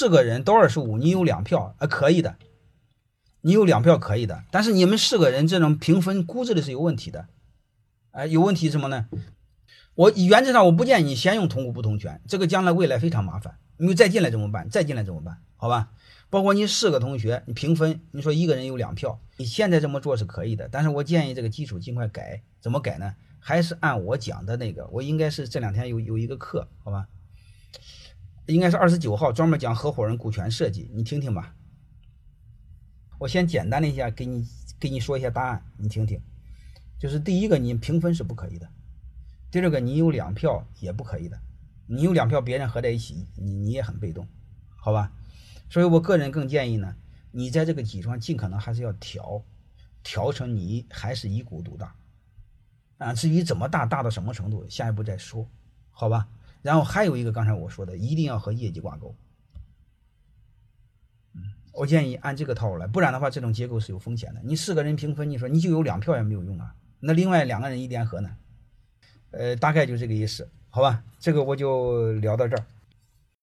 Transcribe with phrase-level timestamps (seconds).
[0.00, 2.36] 四个人都二十五，你有两票啊，可以的，
[3.42, 4.44] 你有两票可以的。
[4.50, 7.26] 但是你们四个人这种评分估值的是有问题的，
[8.12, 9.08] 哎，有问题什么呢？
[9.94, 13.58] 我原则上我不建议你先用同股不同权，这个将来未来非常麻烦。
[13.76, 14.70] 你再进来怎么办？
[14.70, 15.36] 再进来怎么办？
[15.56, 15.90] 好吧，
[16.30, 20.66] 包括你四个同学，你评分，你说一个人有两票，你现在这么做是可以的。
[20.72, 23.16] 但是我建议这个基础尽快改，怎么改呢？
[23.38, 27.06] 还是按我讲的那个，我应该是这两天有有一个课，好吧？
[28.50, 31.54] 应该是二十九号专门讲合伙人股权设计，你听听吧。
[33.18, 34.46] 我先简单的一下给你
[34.78, 36.20] 给你说一下答案，你听听。
[36.98, 38.66] 就是第一个，你评分是不可以的；
[39.50, 41.40] 第二个，你有两票也不可以的。
[41.86, 44.26] 你有两票，别人合在一起，你你也很被动，
[44.76, 45.12] 好吧？
[45.68, 46.96] 所以我个人更建议呢，
[47.30, 49.42] 你在这个基础上尽可能还是要调，
[50.02, 51.94] 调成你还是一股独大。
[52.98, 55.48] 啊，至于怎么大，大到什么程度，下一步再说，
[55.90, 56.28] 好吧？
[56.62, 59.14] 然后还有一个，刚才我说的，一定要和业绩挂钩。
[61.34, 61.42] 嗯，
[61.72, 64.40] 我建议按这个套路来，不然的话，这种结构是有风险的。
[64.44, 66.74] 你四个人平分，你说你就有两票也没有用啊。
[67.00, 68.36] 那另外两个人一联合呢？
[69.30, 71.02] 呃，大概就这个意思，好吧？
[71.18, 72.64] 这个我就聊到这儿。